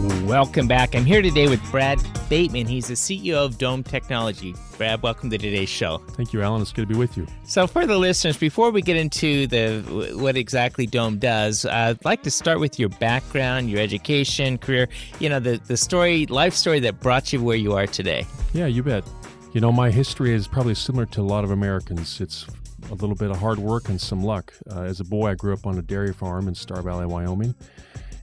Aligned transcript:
Welcome 0.00 0.66
back. 0.66 0.96
I'm 0.96 1.04
here 1.04 1.20
today 1.20 1.46
with 1.46 1.62
Brad 1.70 2.00
Bateman. 2.30 2.66
He's 2.66 2.88
the 2.88 2.94
CEO 2.94 3.34
of 3.34 3.58
Dome 3.58 3.82
Technology. 3.82 4.54
Brad, 4.78 5.02
welcome 5.02 5.28
to 5.28 5.36
today's 5.36 5.68
show. 5.68 5.98
Thank 6.12 6.32
you, 6.32 6.40
Alan. 6.40 6.62
It's 6.62 6.72
good 6.72 6.88
to 6.88 6.94
be 6.94 6.98
with 6.98 7.18
you. 7.18 7.26
So, 7.44 7.66
for 7.66 7.86
the 7.86 7.98
listeners, 7.98 8.38
before 8.38 8.70
we 8.70 8.80
get 8.80 8.96
into 8.96 9.46
the 9.46 10.14
what 10.16 10.38
exactly 10.38 10.86
Dome 10.86 11.18
does, 11.18 11.66
I'd 11.66 12.02
like 12.02 12.22
to 12.22 12.30
start 12.30 12.60
with 12.60 12.78
your 12.78 12.88
background, 12.88 13.68
your 13.68 13.80
education, 13.80 14.56
career. 14.56 14.88
You 15.18 15.28
know, 15.28 15.38
the 15.38 15.60
the 15.66 15.76
story, 15.76 16.24
life 16.26 16.54
story 16.54 16.80
that 16.80 17.00
brought 17.00 17.30
you 17.30 17.42
where 17.42 17.56
you 17.56 17.74
are 17.74 17.86
today. 17.86 18.24
Yeah, 18.54 18.66
you 18.66 18.82
bet. 18.82 19.04
You 19.52 19.60
know, 19.60 19.70
my 19.70 19.90
history 19.90 20.32
is 20.32 20.48
probably 20.48 20.76
similar 20.76 21.04
to 21.06 21.20
a 21.20 21.22
lot 21.22 21.44
of 21.44 21.50
Americans. 21.50 22.22
It's 22.22 22.46
a 22.90 22.94
little 22.94 23.16
bit 23.16 23.30
of 23.30 23.36
hard 23.36 23.58
work 23.58 23.90
and 23.90 24.00
some 24.00 24.22
luck. 24.22 24.54
Uh, 24.70 24.80
as 24.82 25.00
a 25.00 25.04
boy, 25.04 25.28
I 25.28 25.34
grew 25.34 25.52
up 25.52 25.66
on 25.66 25.76
a 25.76 25.82
dairy 25.82 26.14
farm 26.14 26.48
in 26.48 26.54
Star 26.54 26.80
Valley, 26.80 27.04
Wyoming. 27.04 27.54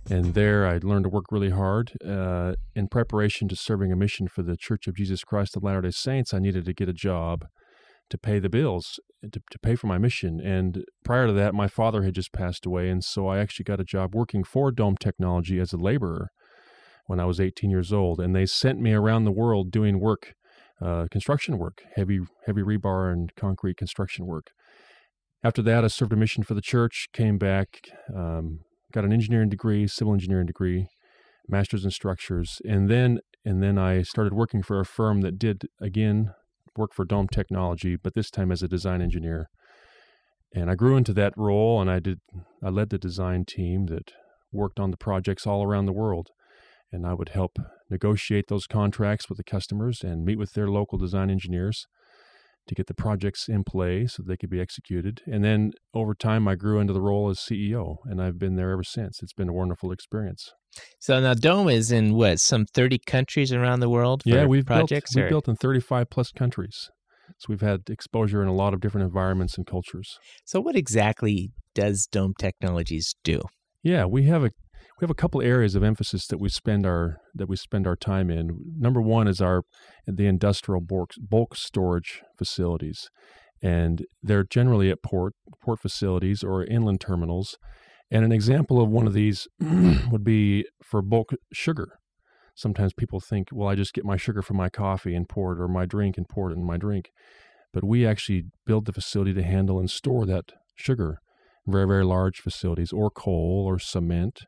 And 0.10 0.34
there 0.34 0.66
I 0.66 0.80
learned 0.82 1.04
to 1.04 1.10
work 1.10 1.26
really 1.32 1.50
hard. 1.50 1.91
Uh, 2.05 2.54
in 2.73 2.88
preparation 2.88 3.48
to 3.50 3.55
serving 3.55 3.91
a 3.91 3.95
mission 3.95 4.27
for 4.27 4.41
the 4.41 4.55
Church 4.55 4.88
of 4.88 4.95
Jesus 4.95 5.23
Christ 5.23 5.58
of 5.58 5.64
Latter 5.64 5.81
day 5.81 5.91
Saints, 5.91 6.34
I 6.34 6.40
needed 6.40 6.64
to 6.66 6.73
get 6.73 6.88
a 6.88 6.94
job 6.94 7.45
to 8.09 8.17
pay 8.17 8.40
the 8.40 8.50
bills, 8.50 9.00
to, 9.22 9.41
to 9.52 9.59
pay 9.59 9.76
for 9.76 9.88
my 9.88 9.98
mission. 9.98 10.40
And 10.40 10.86
prior 11.04 11.28
to 11.28 11.34
that, 11.34 11.54
my 11.54 11.67
father 11.67 12.04
had 12.04 12.16
just 12.16 12.31
passed 12.31 12.66
away. 12.66 12.90
And 12.90 13.04
so 13.04 13.28
I 13.28 13.40
actually 13.40 13.66
got 13.66 13.81
a 13.81 13.86
job 13.86 14.16
working 14.16 14.45
for 14.45 14.72
Dome 14.72 14.95
Technology 14.98 15.59
as 15.59 15.73
a 15.73 15.78
laborer 15.78 16.30
when 17.08 17.20
I 17.20 17.26
was 17.26 17.42
18 17.42 17.70
years 17.70 17.92
old. 17.92 18.22
And 18.22 18.34
they 18.34 18.45
sent 18.45 18.80
me 18.80 18.94
around 18.94 19.26
the 19.26 19.31
world 19.31 19.72
doing 19.72 20.00
work, 20.00 20.36
uh, 20.81 21.08
construction 21.12 21.58
work, 21.58 21.81
heavy, 21.95 22.20
heavy 22.45 22.62
rebar 22.62 23.12
and 23.12 23.36
concrete 23.36 23.76
construction 23.76 24.26
work. 24.26 24.52
After 25.44 25.62
that, 25.64 25.84
I 25.84 25.88
served 25.88 26.14
a 26.14 26.17
mission 26.17 26.44
for 26.44 26.53
the 26.53 26.62
church, 26.62 27.09
came 27.14 27.38
back, 27.38 27.81
um, 28.16 28.62
got 28.91 29.05
an 29.05 29.14
engineering 29.14 29.50
degree, 29.50 29.88
civil 29.88 30.14
engineering 30.14 30.46
degree, 30.46 30.88
master's 31.48 31.86
in 31.86 31.91
structures, 31.91 32.62
and 32.66 32.90
then 32.90 33.20
and 33.45 33.64
then 33.64 33.78
I 33.78 34.02
started 34.02 34.34
working 34.34 34.61
for 34.61 34.80
a 34.80 34.86
firm 34.86 35.22
that 35.22 35.39
did 35.39 35.64
again 35.81 36.34
work 36.75 36.94
for 36.94 37.06
Dome 37.06 37.28
Technology, 37.28 37.95
but 37.95 38.14
this 38.14 38.30
time 38.30 38.52
as 38.52 38.61
a 38.61 38.67
design 38.67 39.02
engineer. 39.02 39.50
And 40.53 40.70
I 40.70 40.76
grew 40.76 40.95
into 40.95 41.14
that 41.14 41.34
role, 41.36 41.81
and 41.81 41.89
I 41.89 42.00
did 42.00 42.20
I 42.64 42.70
led 42.70 42.89
the 42.89 42.98
design 42.98 43.45
team 43.45 43.88
that 43.88 44.11
worked 44.52 44.80
on 44.80 44.92
the 44.92 44.98
projects 44.98 45.45
all 45.45 45.64
around 45.64 45.86
the 45.86 45.94
world, 45.94 46.30
and 46.92 47.06
I 47.06 47.14
would 47.14 47.30
help 47.30 47.58
negotiate 47.89 48.45
those 48.48 48.67
contracts 48.67 49.30
with 49.30 49.38
the 49.38 49.44
customers 49.44 50.04
and 50.04 50.26
meet 50.26 50.38
with 50.38 50.54
their 50.54 50.70
local 50.70 50.98
design 50.98 51.30
engineers 51.30 51.88
to 52.68 52.76
get 52.76 52.88
the 52.88 52.94
projects 52.94 53.48
in 53.48 53.64
play 53.64 54.08
so 54.08 54.23
they 54.23 54.38
could 54.38 54.50
be 54.50 54.60
executed. 54.60 55.22
And 55.26 55.44
then 55.44 55.72
over 55.94 56.14
time, 56.14 56.48
I 56.48 56.56
grew 56.56 56.80
into 56.80 56.94
the 56.94 57.02
role 57.02 57.30
as 57.30 57.40
CEO, 57.40 57.98
and 58.06 58.22
I've 58.22 58.38
been 58.38 58.56
there 58.56 58.72
ever 58.72 58.84
since. 58.84 59.22
It's 59.22 59.34
been 59.34 59.50
a 59.50 59.54
wonderful 59.54 59.92
experience. 59.92 60.52
So 61.00 61.20
now 61.20 61.34
Dome 61.34 61.70
is 61.70 61.92
in 61.92 62.14
what 62.14 62.40
some 62.40 62.66
thirty 62.66 63.00
countries 63.00 63.52
around 63.52 63.80
the 63.80 63.90
world. 63.90 64.22
yeah, 64.26 64.45
we've 64.45 64.66
projects. 64.66 65.16
Built, 65.16 65.23
we've 65.23 65.30
built 65.30 65.48
in 65.48 65.56
thirty-five 65.56 66.10
plus 66.10 66.32
countries, 66.32 66.90
so 67.40 67.48
we've 67.50 67.62
had 67.62 67.82
exposure 67.90 68.42
in 68.42 68.48
a 68.48 68.54
lot 68.54 68.73
of 68.73 68.82
different 68.82 69.06
environments 69.06 69.58
and 69.58 69.66
cultures. 69.66 70.20
So 70.45 70.60
what 70.60 70.76
exactly 70.76 71.52
does 71.73 72.08
Dome 72.12 72.34
Technologies 72.38 73.16
do? 73.23 73.42
Yeah, 73.84 74.06
we 74.06 74.26
have 74.26 74.44
a 74.44 74.52
we 75.00 75.03
have 75.03 75.11
a 75.11 75.16
couple 75.16 75.42
areas 75.42 75.75
of 75.75 75.83
emphasis 75.83 76.28
that 76.28 76.39
we 76.39 76.50
spend 76.50 76.86
our 76.86 77.17
that 77.36 77.50
we 77.50 77.56
spend 77.56 77.86
our 77.86 77.95
time 77.95 78.30
in. 78.30 78.58
Number 78.78 79.02
one 79.02 79.28
is 79.28 79.42
our 79.42 79.64
the 80.08 80.25
industrial 80.25 80.81
bulk, 80.81 81.11
bulk 81.17 81.56
storage 81.56 82.22
facilities, 82.38 83.09
and 83.61 84.05
they're 84.23 84.44
generally 84.44 84.89
at 84.89 85.03
port 85.03 85.33
port 85.61 85.80
facilities 85.80 86.44
or 86.44 86.64
inland 86.66 87.02
terminals. 87.02 87.58
And 88.09 88.23
an 88.23 88.31
example 88.31 88.81
of 88.81 88.89
one 88.89 89.05
of 89.05 89.14
these 89.14 89.48
would 89.59 90.23
be 90.23 90.66
for 90.81 91.02
bulk 91.02 91.31
sugar. 91.52 92.00
Sometimes 92.55 92.94
people 92.94 93.20
think, 93.20 93.50
well, 93.52 93.67
I 93.67 93.75
just 93.75 93.94
get 93.94 94.05
my 94.05 94.17
sugar 94.17 94.42
from 94.42 94.58
my 94.58 94.70
coffee 94.70 95.14
and 95.14 95.30
pour 95.30 95.53
it, 95.53 95.61
or 95.61 95.67
my 95.67 95.86
drink 95.86 96.17
and 96.17 96.28
pour 96.28 96.50
it 96.50 96.55
in 96.55 96.66
my 96.66 96.78
drink. 96.78 97.11
But 97.72 97.83
we 97.83 98.08
actually 98.08 98.45
build 98.65 98.86
the 98.86 98.94
facility 98.94 99.33
to 99.33 99.44
handle 99.44 99.77
and 99.80 99.92
store 99.92 100.26
that 100.26 100.54
sugar. 100.76 101.20
Very, 101.67 101.86
very 101.86 102.05
large 102.05 102.39
facilities, 102.39 102.92
or 102.92 103.11
coal, 103.11 103.65
or 103.67 103.77
cement, 103.77 104.45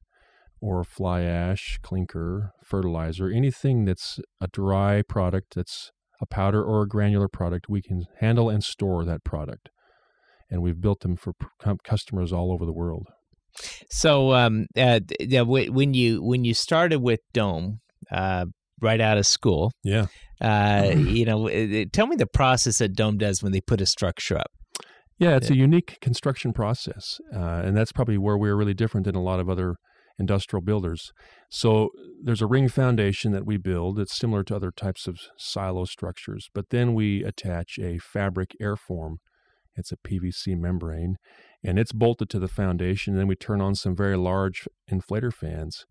or 0.62 0.84
fly 0.84 1.22
ash, 1.22 1.80
clinker, 1.82 2.52
fertilizer, 2.64 3.30
anything 3.30 3.86
that's 3.86 4.20
a 4.42 4.48
dry 4.48 5.02
product 5.02 5.56
that's 5.56 5.92
a 6.22 6.26
powder 6.26 6.64
or 6.64 6.84
a 6.84 6.88
granular 6.88 7.28
product, 7.28 7.70
we 7.70 7.82
can 7.82 8.06
handle 8.20 8.50
and 8.50 8.64
store 8.64 9.06
that 9.06 9.24
product. 9.24 9.70
And 10.50 10.62
we've 10.62 10.82
built 10.82 11.02
them 11.02 11.16
for 11.16 11.34
customers 11.84 12.34
all 12.34 12.52
over 12.52 12.66
the 12.66 12.74
world. 12.74 13.08
So, 13.90 14.34
um, 14.34 14.68
uh, 14.76 15.00
when 15.46 15.94
you 15.94 16.24
when 16.24 16.44
you 16.44 16.54
started 16.54 17.00
with 17.00 17.20
Dome, 17.34 17.80
uh, 18.12 18.46
right 18.82 19.02
out 19.02 19.18
of 19.18 19.28
school, 19.28 19.72
yeah, 19.84 20.08
uh, 20.42 20.94
you 20.98 21.26
know, 21.26 21.48
tell 21.92 22.08
me 22.08 22.16
the 22.16 22.28
process 22.28 22.80
that 22.80 22.96
Dome 22.96 23.18
does 23.18 23.44
when 23.44 23.52
they 23.52 23.62
put 23.62 23.82
a 23.82 23.86
structure 23.86 24.38
up. 24.38 24.52
Yeah, 25.20 25.36
it's 25.36 25.50
a 25.50 25.56
unique 25.56 25.98
construction 26.00 26.54
process, 26.54 27.20
uh, 27.36 27.62
and 27.66 27.76
that's 27.76 27.92
probably 27.92 28.18
where 28.18 28.38
we're 28.38 28.56
really 28.56 28.74
different 28.74 29.06
than 29.06 29.16
a 29.16 29.22
lot 29.22 29.42
of 29.42 29.50
other 29.50 29.76
industrial 30.20 30.62
builders. 30.62 31.12
So 31.50 31.90
there's 32.22 32.42
a 32.42 32.48
ring 32.48 32.68
foundation 32.68 33.32
that 33.32 33.46
we 33.46 33.58
build. 33.58 33.98
It's 33.98 34.16
similar 34.16 34.44
to 34.44 34.56
other 34.56 34.72
types 34.72 35.08
of 35.08 35.20
silo 35.38 35.86
structures, 35.86 36.50
but 36.54 36.70
then 36.70 36.94
we 36.94 37.24
attach 37.24 37.80
a 37.80 37.98
fabric 37.98 38.56
airform. 38.62 39.16
It's 39.76 39.94
a 39.94 39.98
PVC 39.98 40.60
membrane, 40.60 41.16
and 41.64 41.80
it's 41.80 41.94
bolted 41.94 42.30
to 42.32 42.40
the 42.40 42.50
foundation. 42.50 43.14
And 43.14 43.22
then 43.22 43.28
we 43.28 43.36
turn 43.36 43.62
on 43.62 43.76
some 43.76 43.96
very 43.96 44.18
large 44.18 44.68
inflator 44.92 45.34
fans 45.34 45.86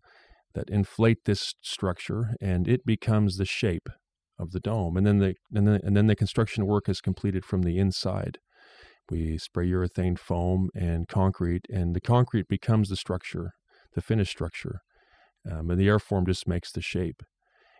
that 0.53 0.69
inflate 0.69 1.25
this 1.25 1.55
structure, 1.61 2.35
and 2.39 2.67
it 2.67 2.85
becomes 2.85 3.37
the 3.37 3.45
shape 3.45 3.89
of 4.37 4.51
the 4.51 4.59
dome. 4.59 4.95
And 4.95 5.07
then 5.07 5.17
the 5.17 5.33
and 5.53 5.67
then 5.67 5.81
and 5.83 5.97
then 5.97 6.07
the 6.07 6.15
construction 6.15 6.67
work 6.67 6.87
is 6.87 7.01
completed 7.01 7.43
from 7.43 7.63
the 7.63 7.79
inside. 7.79 8.37
We 9.09 9.39
spray 9.39 9.67
urethane 9.67 10.19
foam 10.19 10.69
and 10.75 11.07
concrete, 11.07 11.65
and 11.67 11.95
the 11.95 12.01
concrete 12.01 12.47
becomes 12.47 12.89
the 12.89 12.95
structure 12.95 13.53
the 13.93 14.01
finished 14.01 14.31
structure. 14.31 14.81
Um, 15.49 15.69
and 15.69 15.79
the 15.79 15.87
airform 15.87 16.25
just 16.25 16.47
makes 16.47 16.71
the 16.71 16.81
shape. 16.81 17.23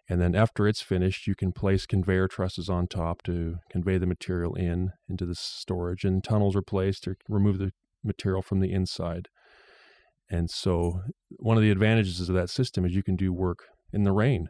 And 0.09 0.19
then 0.19 0.33
after 0.33 0.67
it's 0.67 0.81
finished, 0.81 1.27
you 1.27 1.35
can 1.35 1.51
place 1.51 1.85
conveyor 1.85 2.27
trusses 2.27 2.67
on 2.67 2.87
top 2.87 3.21
to 3.23 3.57
convey 3.69 3.99
the 3.99 4.07
material 4.07 4.55
in 4.55 4.91
into 5.07 5.25
the 5.25 5.35
storage, 5.35 6.03
and 6.03 6.23
tunnels 6.23 6.55
are 6.55 6.63
placed 6.63 7.03
to 7.03 7.15
remove 7.27 7.59
the 7.59 7.71
material 8.03 8.41
from 8.41 8.59
the 8.59 8.71
inside. 8.71 9.27
And 10.29 10.49
so, 10.49 11.01
one 11.37 11.57
of 11.57 11.63
the 11.63 11.69
advantages 11.71 12.27
of 12.27 12.35
that 12.35 12.49
system 12.49 12.85
is 12.85 12.95
you 12.95 13.03
can 13.03 13.15
do 13.15 13.31
work 13.31 13.65
in 13.93 14.03
the 14.03 14.11
rain. 14.11 14.49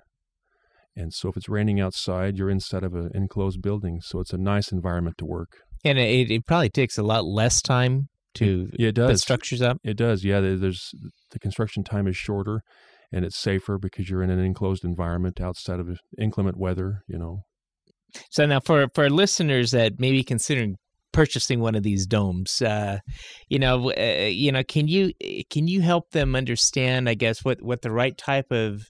And 0.95 1.13
so, 1.13 1.29
if 1.29 1.35
it's 1.35 1.49
raining 1.49 1.81
outside, 1.81 2.37
you're 2.37 2.49
inside 2.49 2.83
of 2.83 2.93
an 2.93 3.11
enclosed 3.13 3.61
building. 3.61 3.99
So, 4.01 4.19
it's 4.19 4.33
a 4.33 4.37
nice 4.37 4.71
environment 4.71 5.17
to 5.17 5.25
work. 5.25 5.57
And 5.83 5.97
it, 5.97 6.31
it 6.31 6.45
probably 6.45 6.69
takes 6.69 6.97
a 6.97 7.03
lot 7.03 7.25
less 7.25 7.61
time 7.61 8.07
to 8.35 8.69
yeah, 8.73 8.89
it 8.89 8.95
does. 8.95 9.11
put 9.11 9.19
structures 9.19 9.61
up? 9.61 9.77
It 9.83 9.97
does. 9.97 10.23
Yeah, 10.23 10.39
there's 10.39 10.91
the 11.31 11.39
construction 11.39 11.83
time 11.83 12.07
is 12.07 12.17
shorter, 12.17 12.61
and 13.11 13.25
it's 13.25 13.37
safer 13.37 13.77
because 13.77 14.09
you're 14.09 14.23
in 14.23 14.29
an 14.29 14.39
enclosed 14.39 14.83
environment 14.83 15.41
outside 15.41 15.79
of 15.79 15.89
inclement 16.17 16.57
weather. 16.57 17.03
You 17.07 17.17
know. 17.17 17.43
So 18.29 18.45
now, 18.45 18.59
for 18.59 18.87
for 18.93 19.09
listeners 19.09 19.71
that 19.71 19.99
may 19.99 20.11
be 20.11 20.23
considering 20.23 20.77
purchasing 21.11 21.59
one 21.59 21.75
of 21.75 21.83
these 21.83 22.05
domes, 22.05 22.61
uh, 22.61 22.99
you 23.47 23.59
know, 23.59 23.91
uh, 23.91 24.29
you 24.29 24.51
know, 24.51 24.63
can 24.63 24.87
you 24.87 25.11
can 25.49 25.67
you 25.67 25.81
help 25.81 26.11
them 26.11 26.35
understand? 26.35 27.09
I 27.09 27.13
guess 27.13 27.43
what 27.43 27.61
what 27.61 27.81
the 27.81 27.91
right 27.91 28.17
type 28.17 28.51
of 28.51 28.89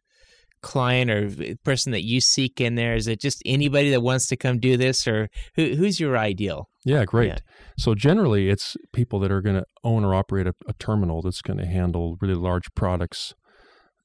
client 0.62 1.10
or 1.10 1.56
person 1.64 1.92
that 1.94 2.04
you 2.04 2.22
seek 2.22 2.60
in 2.60 2.76
there? 2.76 2.96
Is 2.96 3.08
it 3.08 3.22
just 3.22 3.42
anybody 3.46 3.92
that 3.92 4.02
wants 4.02 4.28
to 4.28 4.38
come 4.38 4.60
do 4.60 4.78
this, 4.78 5.08
or 5.08 5.30
who, 5.56 5.76
who's 5.76 6.00
your 6.00 6.18
ideal? 6.18 6.69
Yeah, 6.86 7.06
great. 7.06 7.28
Yeah. 7.28 7.38
So 7.78 7.94
generally, 7.94 8.50
it's 8.50 8.78
people 8.94 9.20
that 9.20 9.32
are 9.32 9.42
going 9.42 9.58
to 9.58 9.66
own 9.84 10.06
or 10.06 10.16
operate 10.16 10.48
a, 10.48 10.56
a 10.68 10.74
terminal 10.74 11.22
that's 11.22 11.42
going 11.42 11.60
to 11.60 11.66
handle 11.66 12.18
really 12.22 12.36
large 12.36 12.74
products, 12.74 13.34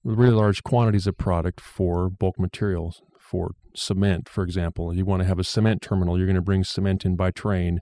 really 0.02 0.34
large 0.34 0.62
quantities 0.62 1.06
of 1.06 1.16
product 1.16 1.60
for 1.60 2.10
bulk 2.10 2.38
materials. 2.38 3.00
For 3.19 3.52
cement, 3.75 4.28
for 4.28 4.44
example, 4.44 4.94
you 4.94 5.04
want 5.04 5.22
to 5.22 5.26
have 5.26 5.38
a 5.38 5.44
cement 5.44 5.82
terminal. 5.82 6.16
You're 6.16 6.26
going 6.26 6.37
to 6.37 6.43
bring 6.43 6.62
cement 6.62 7.04
in 7.04 7.16
by 7.16 7.31
train 7.31 7.81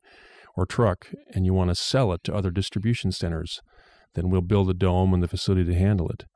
or 0.56 0.67
truck, 0.67 1.08
and 1.34 1.44
you 1.44 1.52
want 1.52 1.70
to 1.70 1.75
sell 1.75 2.12
it 2.12 2.22
to 2.25 2.34
other 2.34 2.50
distribution 2.50 3.12
centers. 3.12 3.61
Then 4.14 4.31
we'll 4.31 4.43
build 4.43 4.70
a 4.70 4.75
dome 4.75 5.12
and 5.12 5.22
the 5.22 5.28
facility 5.28 5.64
to 5.64 5.75
handle 5.75 6.08
it. 6.08 6.26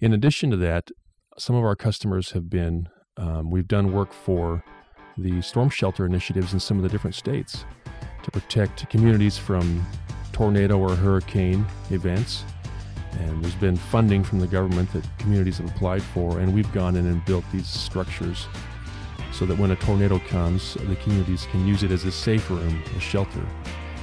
In 0.00 0.12
addition 0.12 0.50
to 0.50 0.56
that, 0.58 0.90
some 1.38 1.54
of 1.54 1.64
our 1.64 1.76
customers 1.76 2.32
have 2.32 2.50
been, 2.50 2.88
um, 3.16 3.50
we've 3.50 3.68
done 3.68 3.92
work 3.92 4.12
for 4.12 4.64
the 5.16 5.40
storm 5.42 5.70
shelter 5.70 6.04
initiatives 6.04 6.52
in 6.52 6.60
some 6.60 6.76
of 6.76 6.82
the 6.82 6.88
different 6.88 7.14
states 7.14 7.64
to 8.22 8.30
protect 8.30 8.88
communities 8.90 9.38
from 9.38 9.84
tornado 10.32 10.78
or 10.78 10.94
hurricane 10.94 11.64
events. 11.90 12.44
And 13.18 13.42
there's 13.42 13.54
been 13.54 13.76
funding 13.76 14.22
from 14.22 14.40
the 14.40 14.46
government 14.46 14.92
that 14.92 15.04
communities 15.18 15.58
have 15.58 15.70
applied 15.70 16.02
for, 16.02 16.40
and 16.40 16.52
we've 16.54 16.70
gone 16.72 16.96
in 16.96 17.06
and 17.06 17.24
built 17.24 17.44
these 17.52 17.66
structures 17.66 18.46
so 19.32 19.46
that 19.46 19.58
when 19.58 19.70
a 19.70 19.76
tornado 19.76 20.18
comes, 20.18 20.74
the 20.74 20.96
communities 20.96 21.46
can 21.50 21.66
use 21.66 21.82
it 21.82 21.90
as 21.90 22.04
a 22.04 22.12
safe 22.12 22.50
room, 22.50 22.82
a 22.96 23.00
shelter. 23.00 23.44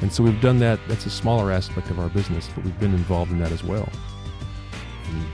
And 0.01 0.11
so 0.11 0.23
we've 0.23 0.41
done 0.41 0.59
that. 0.59 0.79
That's 0.87 1.05
a 1.05 1.09
smaller 1.09 1.51
aspect 1.51 1.89
of 1.89 1.99
our 1.99 2.09
business, 2.09 2.49
but 2.53 2.63
we've 2.63 2.79
been 2.79 2.93
involved 2.93 3.31
in 3.31 3.39
that 3.39 3.51
as 3.51 3.63
well. 3.63 3.87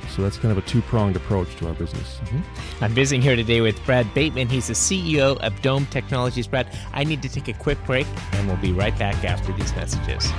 So 0.10 0.22
that's 0.22 0.38
kind 0.38 0.52
of 0.52 0.58
a 0.58 0.68
two 0.68 0.82
pronged 0.82 1.16
approach 1.16 1.56
to 1.58 1.68
our 1.68 1.74
business. 1.74 2.20
Mm-hmm. 2.24 2.84
I'm 2.84 2.92
visiting 2.92 3.22
here 3.22 3.36
today 3.36 3.62
with 3.62 3.84
Brad 3.86 4.12
Bateman. 4.14 4.50
He's 4.50 4.68
the 4.68 4.74
CEO 4.74 5.38
of 5.38 5.62
Dome 5.62 5.86
Technologies. 5.88 6.48
Brad, 6.48 6.68
I 6.94 7.04
need 7.04 7.22
to 7.22 7.30
take 7.30 7.48
a 7.48 7.54
quick 7.54 7.84
break, 7.86 8.08
and 8.34 8.48
we'll 8.48 8.58
be 8.58 8.72
right 8.72 8.98
back 8.98 9.24
after 9.24 9.52
these 9.54 9.76
messages. 9.76 10.32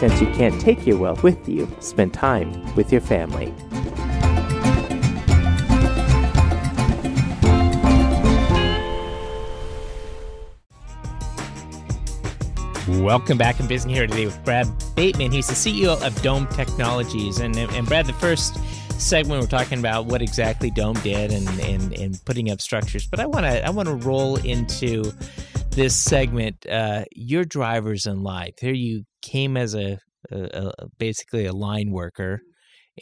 Since 0.00 0.18
you 0.18 0.28
can't 0.28 0.58
take 0.58 0.86
your 0.86 0.96
wealth 0.96 1.22
with 1.22 1.46
you, 1.46 1.68
spend 1.80 2.14
time 2.14 2.74
with 2.74 2.90
your 2.90 3.02
family. 3.02 3.52
Welcome 13.02 13.36
back. 13.36 13.60
I'm 13.60 13.68
visiting 13.68 13.94
here 13.94 14.06
today 14.06 14.24
with 14.24 14.42
Brad 14.42 14.66
Bateman. 14.96 15.32
He's 15.32 15.48
the 15.48 15.52
CEO 15.52 16.00
of 16.00 16.22
Dome 16.22 16.46
Technologies. 16.46 17.38
And, 17.38 17.54
and 17.58 17.86
Brad, 17.86 18.06
the 18.06 18.14
first 18.14 18.58
segment 18.98 19.42
we're 19.42 19.48
talking 19.48 19.80
about 19.80 20.06
what 20.06 20.22
exactly 20.22 20.70
Dome 20.70 20.98
did 21.00 21.30
and, 21.30 21.46
and, 21.60 21.92
and 21.92 22.24
putting 22.24 22.50
up 22.50 22.62
structures. 22.62 23.06
But 23.06 23.20
I 23.20 23.26
want 23.26 23.44
to 23.44 23.66
I 23.66 23.68
want 23.68 23.86
to 23.86 23.96
roll 23.96 24.36
into 24.36 25.12
this 25.72 25.94
segment, 25.94 26.64
uh, 26.66 27.04
your 27.12 27.44
drivers 27.44 28.06
in 28.06 28.22
life. 28.22 28.54
Here 28.60 28.72
you 28.72 29.04
came 29.22 29.56
as 29.56 29.74
a, 29.74 29.98
a, 30.30 30.72
a, 30.78 30.86
basically 30.98 31.46
a 31.46 31.52
line 31.52 31.90
worker, 31.90 32.40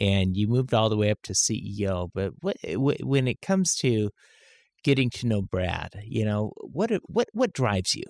and 0.00 0.36
you 0.36 0.48
moved 0.48 0.74
all 0.74 0.88
the 0.88 0.96
way 0.96 1.10
up 1.10 1.22
to 1.24 1.32
CEO. 1.32 2.08
But 2.14 2.32
what 2.40 2.56
eh, 2.64 2.74
when 2.76 3.28
it 3.28 3.40
comes 3.40 3.74
to 3.76 4.10
getting 4.84 5.10
to 5.10 5.26
know 5.26 5.42
Brad, 5.42 5.90
you 6.04 6.24
know 6.24 6.52
what 6.58 6.90
eh, 6.90 6.98
what 7.06 7.28
what 7.32 7.52
drives 7.52 7.94
you? 7.94 8.04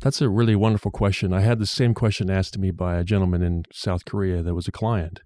That's 0.00 0.20
a 0.20 0.28
really 0.28 0.56
wonderful 0.56 0.90
question. 0.90 1.32
I 1.32 1.42
had 1.42 1.60
the 1.60 1.66
same 1.66 1.94
question 1.94 2.28
asked 2.28 2.54
to 2.54 2.60
me 2.60 2.72
by 2.72 2.96
a 2.96 3.04
gentleman 3.04 3.42
in 3.42 3.62
South 3.72 4.04
Korea 4.04 4.42
that 4.42 4.54
was 4.54 4.66
a 4.66 4.72
client. 4.72 5.20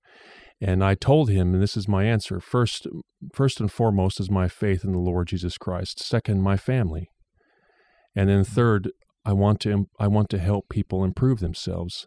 And 0.60 0.84
I 0.84 0.94
told 0.94 1.30
him, 1.30 1.54
and 1.54 1.62
this 1.62 1.76
is 1.76 1.88
my 1.88 2.04
answer 2.04 2.40
first, 2.40 2.86
first 3.34 3.60
and 3.60 3.70
foremost 3.70 4.20
is 4.20 4.30
my 4.30 4.48
faith 4.48 4.84
in 4.84 4.92
the 4.92 4.98
Lord 4.98 5.28
Jesus 5.28 5.58
Christ. 5.58 6.00
Second, 6.00 6.42
my 6.42 6.56
family. 6.56 7.10
And 8.14 8.28
then 8.28 8.42
mm-hmm. 8.42 8.54
third, 8.54 8.90
I 9.26 9.32
want 9.32 9.60
to 9.62 9.88
I 9.98 10.06
want 10.06 10.30
to 10.30 10.38
help 10.38 10.68
people 10.68 11.04
improve 11.04 11.40
themselves. 11.40 12.06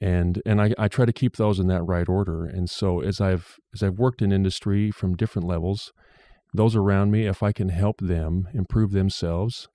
And 0.00 0.40
and 0.44 0.60
I, 0.60 0.72
I 0.78 0.88
try 0.88 1.06
to 1.06 1.12
keep 1.12 1.36
those 1.36 1.58
in 1.58 1.66
that 1.68 1.82
right 1.82 2.08
order. 2.08 2.44
And 2.44 2.68
so 2.68 3.00
as 3.00 3.20
I've 3.20 3.58
as 3.74 3.82
I've 3.82 3.98
worked 3.98 4.20
in 4.22 4.30
industry 4.30 4.90
from 4.90 5.16
different 5.16 5.48
levels, 5.48 5.92
those 6.52 6.76
around 6.76 7.10
me, 7.10 7.26
if 7.26 7.42
I 7.42 7.52
can 7.52 7.70
help 7.70 8.00
them 8.00 8.46
improve 8.52 8.92
themselves, 8.92 9.68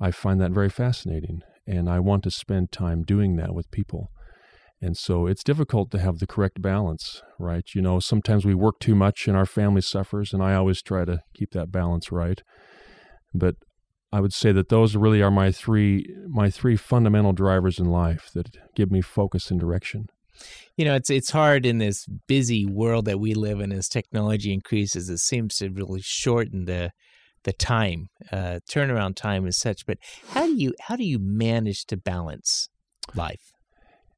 I 0.00 0.10
find 0.10 0.40
that 0.40 0.52
very 0.52 0.68
fascinating. 0.68 1.42
And 1.66 1.88
I 1.88 1.98
want 1.98 2.24
to 2.24 2.30
spend 2.30 2.72
time 2.72 3.04
doing 3.04 3.36
that 3.36 3.54
with 3.54 3.70
people. 3.70 4.10
And 4.82 4.96
so 4.96 5.28
it's 5.28 5.44
difficult 5.44 5.92
to 5.92 5.98
have 6.00 6.18
the 6.18 6.26
correct 6.26 6.60
balance, 6.60 7.22
right? 7.38 7.64
You 7.72 7.80
know, 7.80 8.00
sometimes 8.00 8.44
we 8.44 8.54
work 8.54 8.80
too 8.80 8.96
much 8.96 9.28
and 9.28 9.36
our 9.36 9.46
family 9.46 9.80
suffers, 9.80 10.32
and 10.32 10.42
I 10.42 10.54
always 10.54 10.82
try 10.82 11.04
to 11.04 11.22
keep 11.34 11.52
that 11.52 11.70
balance 11.70 12.10
right. 12.10 12.42
But 13.32 13.54
I 14.12 14.20
would 14.20 14.34
say 14.34 14.52
that 14.52 14.68
those 14.68 14.94
really 14.94 15.22
are 15.22 15.30
my 15.30 15.50
three 15.50 16.14
my 16.28 16.50
three 16.50 16.76
fundamental 16.76 17.32
drivers 17.32 17.78
in 17.78 17.86
life 17.86 18.30
that 18.34 18.56
give 18.74 18.90
me 18.90 19.00
focus 19.00 19.50
and 19.50 19.58
direction. 19.58 20.08
You 20.76 20.84
know, 20.84 20.94
it's 20.94 21.10
it's 21.10 21.30
hard 21.30 21.64
in 21.64 21.78
this 21.78 22.06
busy 22.26 22.66
world 22.66 23.06
that 23.06 23.20
we 23.20 23.34
live 23.34 23.60
in 23.60 23.72
as 23.72 23.88
technology 23.88 24.52
increases. 24.52 25.08
It 25.08 25.18
seems 25.18 25.56
to 25.56 25.70
really 25.70 26.00
shorten 26.02 26.66
the 26.66 26.90
the 27.44 27.52
time 27.52 28.08
uh, 28.30 28.60
turnaround 28.70 29.16
time 29.16 29.46
is 29.46 29.58
such. 29.58 29.86
But 29.86 29.98
how 30.28 30.46
do 30.46 30.54
you 30.54 30.74
how 30.80 30.96
do 30.96 31.04
you 31.04 31.18
manage 31.18 31.86
to 31.86 31.96
balance 31.96 32.68
life? 33.14 33.52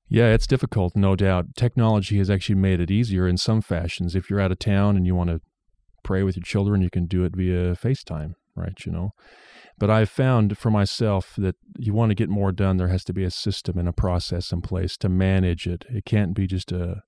Yeah, 0.08 0.32
it's 0.34 0.46
difficult, 0.46 0.94
no 0.94 1.16
doubt. 1.16 1.56
Technology 1.56 2.18
has 2.18 2.30
actually 2.30 2.56
made 2.56 2.78
it 2.78 2.90
easier 2.90 3.26
in 3.26 3.36
some 3.36 3.62
fashions. 3.62 4.14
If 4.14 4.28
you're 4.28 4.40
out 4.40 4.52
of 4.52 4.58
town 4.58 4.96
and 4.96 5.06
you 5.06 5.14
want 5.14 5.30
to 5.30 5.40
pray 6.02 6.22
with 6.22 6.36
your 6.36 6.44
children, 6.44 6.82
you 6.82 6.90
can 6.90 7.06
do 7.06 7.24
it 7.24 7.34
via 7.34 7.74
FaceTime, 7.74 8.34
right? 8.54 8.74
You 8.84 8.92
know, 8.92 9.10
but 9.78 9.90
I've 9.90 10.10
found 10.10 10.56
for 10.56 10.70
myself 10.70 11.34
that 11.38 11.56
you 11.78 11.92
want 11.92 12.10
to 12.10 12.14
get 12.14 12.28
more 12.28 12.52
done, 12.52 12.76
there 12.76 12.88
has 12.88 13.04
to 13.04 13.12
be 13.12 13.24
a 13.24 13.30
system 13.30 13.78
and 13.78 13.88
a 13.88 13.92
process 13.92 14.52
in 14.52 14.60
place 14.60 14.96
to 14.98 15.08
manage 15.08 15.66
it. 15.66 15.84
It 15.88 16.04
can't 16.04 16.34
be 16.34 16.46
just 16.46 16.72
a 16.72 17.02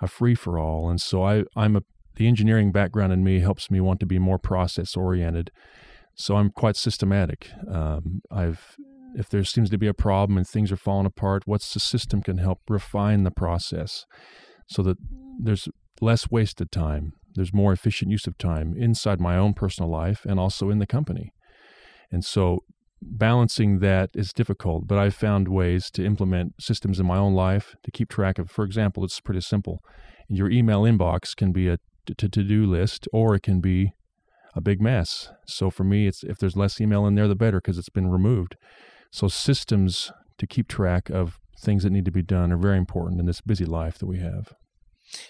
a 0.00 0.06
free 0.06 0.34
for 0.34 0.58
all. 0.58 0.88
And 0.88 1.00
so 1.00 1.24
I 1.24 1.44
I'm 1.56 1.76
a 1.76 1.82
the 2.16 2.26
engineering 2.26 2.72
background 2.72 3.12
in 3.12 3.22
me 3.22 3.40
helps 3.40 3.70
me 3.70 3.80
want 3.80 4.00
to 4.00 4.06
be 4.06 4.18
more 4.18 4.38
process 4.38 4.96
oriented. 4.96 5.52
So 6.14 6.36
I'm 6.36 6.50
quite 6.50 6.76
systematic. 6.76 7.50
Um, 7.72 8.22
I've 8.30 8.76
if 9.14 9.28
there 9.28 9.44
seems 9.44 9.70
to 9.70 9.78
be 9.78 9.86
a 9.86 9.94
problem 9.94 10.36
and 10.36 10.46
things 10.46 10.70
are 10.70 10.76
falling 10.76 11.06
apart, 11.06 11.44
what's 11.46 11.72
the 11.72 11.80
system 11.80 12.22
can 12.22 12.38
help 12.38 12.60
refine 12.68 13.22
the 13.22 13.30
process 13.30 14.04
so 14.66 14.82
that 14.82 14.98
there's 15.40 15.68
less 16.00 16.30
wasted 16.30 16.70
time, 16.70 17.14
there's 17.34 17.54
more 17.54 17.72
efficient 17.72 18.10
use 18.10 18.26
of 18.26 18.36
time 18.36 18.74
inside 18.76 19.20
my 19.20 19.36
own 19.36 19.54
personal 19.54 19.90
life 19.90 20.26
and 20.26 20.38
also 20.38 20.70
in 20.70 20.78
the 20.78 20.86
company. 20.86 21.32
And 22.10 22.24
so 22.24 22.64
balancing 23.00 23.78
that 23.80 24.10
is 24.14 24.32
difficult, 24.32 24.86
but 24.86 24.98
I've 24.98 25.14
found 25.14 25.48
ways 25.48 25.90
to 25.92 26.04
implement 26.04 26.54
systems 26.60 26.98
in 26.98 27.06
my 27.06 27.16
own 27.16 27.34
life 27.34 27.76
to 27.84 27.90
keep 27.90 28.08
track 28.08 28.38
of. 28.38 28.50
For 28.50 28.64
example, 28.64 29.04
it's 29.04 29.20
pretty 29.20 29.40
simple. 29.40 29.80
Your 30.28 30.50
email 30.50 30.82
inbox 30.82 31.34
can 31.36 31.52
be 31.52 31.68
a 31.68 31.78
to 32.16 32.28
do 32.28 32.64
list 32.64 33.06
or 33.12 33.34
it 33.34 33.42
can 33.42 33.60
be 33.60 33.92
a 34.54 34.60
big 34.60 34.80
mess. 34.80 35.30
So 35.46 35.70
for 35.70 35.84
me, 35.84 36.06
it's 36.06 36.24
if 36.24 36.38
there's 36.38 36.56
less 36.56 36.80
email 36.80 37.06
in 37.06 37.14
there, 37.14 37.28
the 37.28 37.36
better 37.36 37.60
because 37.60 37.78
it's 37.78 37.90
been 37.90 38.08
removed. 38.08 38.56
So 39.10 39.28
systems 39.28 40.10
to 40.38 40.46
keep 40.46 40.68
track 40.68 41.10
of 41.10 41.38
things 41.60 41.82
that 41.82 41.90
need 41.90 42.04
to 42.04 42.10
be 42.10 42.22
done 42.22 42.52
are 42.52 42.56
very 42.56 42.78
important 42.78 43.20
in 43.20 43.26
this 43.26 43.40
busy 43.40 43.64
life 43.64 43.98
that 43.98 44.06
we 44.06 44.18
have. 44.20 44.52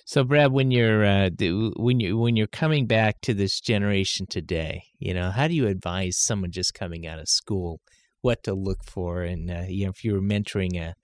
So, 0.05 0.25
Brad, 0.25 0.53
when 0.53 0.71
you're 0.71 1.05
uh, 1.05 1.31
when 1.77 2.01
you 2.01 2.19
when 2.19 2.37
you're 2.37 2.47
coming 2.47 2.87
back 2.87 3.21
to 3.23 3.35
this 3.35 3.61
generation 3.61 4.27
today, 4.29 4.85
you 4.99 5.15
know, 5.15 5.31
how 5.31 5.49
do 5.49 5.55
you 5.55 5.67
advise 5.67 6.17
someone 6.17 6.51
just 6.51 6.75
coming 6.75 7.07
out 7.07 7.19
of 7.19 7.29
school 7.29 7.81
what 8.21 8.43
to 8.45 8.55
look 8.55 8.85
for? 8.85 9.23
And 9.23 9.51
uh, 9.51 9.65
you 9.69 9.85
know, 9.85 9.91
if 9.91 10.05
you 10.05 10.15
were 10.15 10.21
mentoring 10.21 10.81
a, 10.81 10.95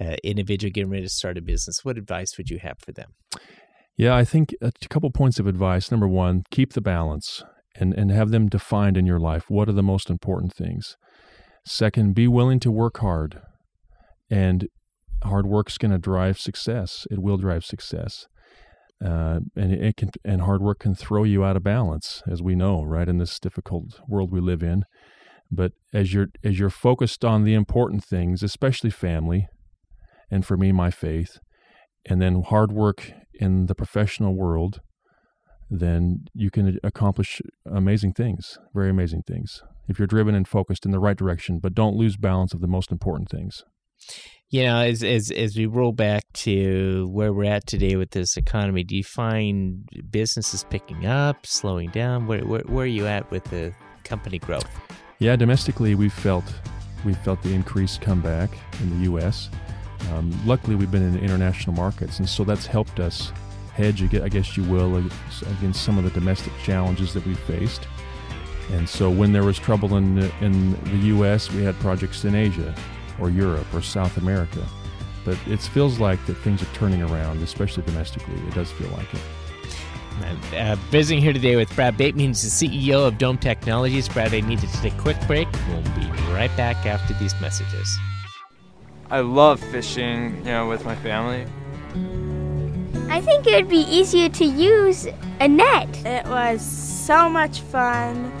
a, 0.00 0.16
individual 0.26 0.72
getting 0.72 0.90
ready 0.90 1.04
to 1.04 1.08
start 1.08 1.38
a 1.38 1.42
business, 1.42 1.84
what 1.84 1.98
advice 1.98 2.36
would 2.38 2.50
you 2.50 2.58
have 2.60 2.78
for 2.78 2.92
them? 2.92 3.14
Yeah, 3.96 4.14
I 4.14 4.24
think 4.24 4.54
a 4.60 4.72
couple 4.88 5.10
points 5.10 5.38
of 5.38 5.46
advice. 5.46 5.90
Number 5.90 6.08
one, 6.08 6.42
keep 6.50 6.72
the 6.72 6.80
balance 6.80 7.42
and 7.74 7.94
and 7.94 8.10
have 8.10 8.30
them 8.30 8.48
defined 8.48 8.96
in 8.96 9.06
your 9.06 9.20
life. 9.20 9.44
What 9.48 9.68
are 9.68 9.72
the 9.72 9.82
most 9.82 10.10
important 10.10 10.54
things? 10.54 10.96
Second, 11.64 12.14
be 12.14 12.28
willing 12.28 12.60
to 12.60 12.70
work 12.70 12.98
hard, 12.98 13.40
and 14.30 14.68
hard 15.24 15.46
work's 15.46 15.78
going 15.78 15.92
to 15.92 15.98
drive 15.98 16.38
success. 16.38 17.06
It 17.10 17.18
will 17.18 17.36
drive 17.36 17.64
success. 17.64 18.26
Uh, 19.04 19.40
and 19.54 19.72
it 19.72 19.96
can 19.96 20.10
and 20.24 20.42
hard 20.42 20.62
work 20.62 20.78
can 20.78 20.94
throw 20.94 21.24
you 21.24 21.44
out 21.44 21.56
of 21.56 21.62
balance, 21.62 22.22
as 22.26 22.42
we 22.42 22.54
know, 22.54 22.82
right 22.82 23.08
in 23.08 23.18
this 23.18 23.38
difficult 23.38 24.00
world 24.08 24.32
we 24.32 24.40
live 24.40 24.62
in. 24.62 24.84
But 25.50 25.72
as 25.92 26.14
you're 26.14 26.28
as 26.42 26.58
you're 26.58 26.70
focused 26.70 27.24
on 27.24 27.44
the 27.44 27.52
important 27.52 28.02
things, 28.02 28.42
especially 28.42 28.90
family, 28.90 29.48
and 30.30 30.46
for 30.46 30.56
me, 30.56 30.72
my 30.72 30.90
faith, 30.90 31.38
and 32.06 32.22
then 32.22 32.42
hard 32.42 32.72
work 32.72 33.12
in 33.34 33.66
the 33.66 33.74
professional 33.74 34.34
world, 34.34 34.80
then 35.68 36.24
you 36.32 36.50
can 36.50 36.78
accomplish 36.82 37.42
amazing 37.70 38.14
things, 38.14 38.58
very 38.74 38.88
amazing 38.88 39.24
things, 39.26 39.62
if 39.88 39.98
you're 39.98 40.06
driven 40.06 40.34
and 40.34 40.48
focused 40.48 40.86
in 40.86 40.90
the 40.90 41.00
right 41.00 41.18
direction. 41.18 41.58
But 41.58 41.74
don't 41.74 41.96
lose 41.96 42.16
balance 42.16 42.54
of 42.54 42.62
the 42.62 42.66
most 42.66 42.90
important 42.90 43.28
things 43.28 43.62
you 44.50 44.62
know, 44.62 44.78
as 44.78 45.02
as 45.02 45.30
as 45.30 45.56
we 45.56 45.66
roll 45.66 45.92
back 45.92 46.24
to 46.34 47.08
where 47.10 47.32
we're 47.32 47.50
at 47.50 47.66
today 47.66 47.96
with 47.96 48.10
this 48.10 48.36
economy, 48.36 48.84
do 48.84 48.96
you 48.96 49.02
find 49.02 49.88
businesses 50.10 50.64
picking 50.70 51.04
up, 51.06 51.46
slowing 51.46 51.90
down? 51.90 52.26
Where 52.26 52.44
where, 52.44 52.62
where 52.62 52.84
are 52.84 52.86
you 52.88 53.06
at 53.06 53.28
with 53.30 53.44
the 53.44 53.74
company 54.04 54.38
growth? 54.38 54.68
Yeah, 55.18 55.34
domestically, 55.34 55.94
we've 55.94 56.12
felt 56.12 56.44
we've 57.04 57.18
felt 57.18 57.42
the 57.42 57.52
increase 57.54 57.98
come 57.98 58.20
back 58.20 58.50
in 58.80 58.90
the 58.90 59.04
U.S. 59.04 59.50
Um, 60.12 60.32
luckily, 60.46 60.76
we've 60.76 60.90
been 60.92 61.02
in 61.02 61.18
international 61.18 61.74
markets, 61.74 62.20
and 62.20 62.28
so 62.28 62.44
that's 62.44 62.66
helped 62.66 63.00
us 63.00 63.32
hedge, 63.74 64.02
I 64.14 64.28
guess 64.28 64.56
you 64.56 64.62
will, 64.64 64.96
against 64.96 65.82
some 65.82 65.98
of 65.98 66.04
the 66.04 66.10
domestic 66.10 66.52
challenges 66.62 67.12
that 67.14 67.26
we 67.26 67.34
faced. 67.34 67.88
And 68.70 68.88
so, 68.88 69.10
when 69.10 69.32
there 69.32 69.44
was 69.44 69.58
trouble 69.58 69.96
in 69.96 70.18
in 70.40 70.72
the 70.84 71.06
U.S., 71.08 71.50
we 71.50 71.64
had 71.64 71.74
projects 71.80 72.24
in 72.24 72.36
Asia 72.36 72.72
or 73.20 73.30
Europe 73.30 73.66
or 73.74 73.82
South 73.82 74.16
America. 74.16 74.64
But 75.24 75.38
it 75.46 75.60
feels 75.60 75.98
like 75.98 76.24
that 76.26 76.34
things 76.34 76.62
are 76.62 76.72
turning 76.74 77.02
around, 77.02 77.42
especially 77.42 77.82
domestically. 77.84 78.34
It 78.46 78.54
does 78.54 78.70
feel 78.72 78.88
like 78.90 79.12
it. 79.12 79.20
Uh, 80.54 80.76
visiting 80.90 81.20
here 81.20 81.32
today 81.32 81.56
with 81.56 81.74
Brad 81.74 81.96
Bateman, 81.96 82.28
he's 82.28 82.58
the 82.58 82.68
CEO 82.68 83.06
of 83.06 83.18
Dome 83.18 83.36
Technologies. 83.36 84.08
Brad, 84.08 84.32
I 84.32 84.40
needed 84.40 84.70
to 84.70 84.80
take 84.80 84.94
a 84.94 84.98
quick 84.98 85.20
break. 85.26 85.48
We'll 85.68 85.82
be 85.82 86.06
right 86.32 86.54
back 86.56 86.86
after 86.86 87.12
these 87.14 87.38
messages. 87.40 87.98
I 89.10 89.20
love 89.20 89.60
fishing, 89.60 90.36
you 90.38 90.44
know, 90.44 90.68
with 90.68 90.84
my 90.84 90.96
family. 90.96 91.46
I 93.08 93.20
think 93.20 93.46
it 93.46 93.54
would 93.54 93.68
be 93.68 93.84
easier 93.88 94.28
to 94.28 94.44
use 94.44 95.06
a 95.40 95.48
net. 95.48 95.88
It 96.04 96.26
was 96.26 96.60
so 96.60 97.28
much 97.28 97.60
fun. 97.60 98.32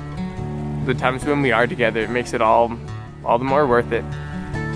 The 0.86 0.94
times 0.94 1.24
when 1.24 1.42
we 1.42 1.52
are 1.52 1.66
together, 1.66 2.00
it 2.00 2.10
makes 2.10 2.32
it 2.32 2.40
all 2.40 2.76
all 3.24 3.38
the 3.38 3.44
more 3.44 3.66
worth 3.66 3.92
it. 3.92 4.04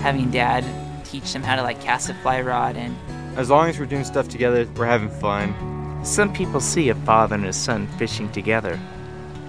Having 0.01 0.31
dad 0.31 0.65
teach 1.05 1.31
them 1.33 1.43
how 1.43 1.55
to 1.55 1.63
like 1.63 1.81
cast 1.81 2.09
a 2.09 2.13
fly 2.15 2.41
rod 2.41 2.75
and 2.75 2.95
as 3.37 3.49
long 3.49 3.69
as 3.69 3.79
we're 3.79 3.85
doing 3.85 4.03
stuff 4.03 4.27
together, 4.27 4.67
we're 4.75 4.85
having 4.85 5.09
fun. 5.09 5.55
Some 6.03 6.33
people 6.33 6.59
see 6.59 6.89
a 6.89 6.95
father 6.95 7.35
and 7.35 7.45
a 7.45 7.53
son 7.53 7.87
fishing 7.97 8.29
together, 8.33 8.75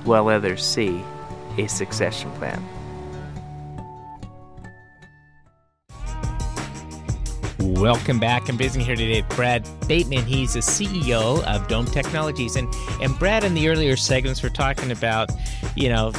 while 0.04 0.28
others 0.28 0.64
see 0.64 1.02
a 1.58 1.66
succession 1.66 2.30
plan. 2.32 2.64
Welcome 7.82 8.20
back. 8.20 8.48
I'm 8.48 8.56
visiting 8.56 8.86
here 8.86 8.94
today 8.94 9.22
with 9.22 9.36
Brad 9.36 9.68
Bateman. 9.88 10.24
He's 10.24 10.52
the 10.52 10.60
CEO 10.60 11.42
of 11.42 11.66
Dome 11.66 11.84
Technologies. 11.84 12.54
And, 12.54 12.72
and 13.00 13.18
Brad, 13.18 13.42
in 13.42 13.54
the 13.54 13.68
earlier 13.68 13.96
segments, 13.96 14.40
we're 14.40 14.50
talking 14.50 14.92
about, 14.92 15.32
you 15.74 15.88
know, 15.88 16.12